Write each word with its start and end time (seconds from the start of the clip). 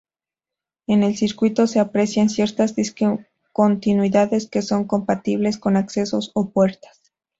En 0.87 1.03
el 1.03 1.15
circuito 1.15 1.67
se 1.67 1.79
aprecian 1.79 2.31
ciertas 2.31 2.75
discontinuidades 2.75 4.49
que 4.49 4.63
son 4.63 4.85
compatibles 4.87 5.59
con 5.59 5.77
accesos 5.77 6.31
o 6.33 6.49
puertas. 6.49 7.03